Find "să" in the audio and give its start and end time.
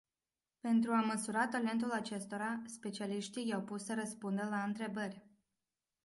3.85-3.93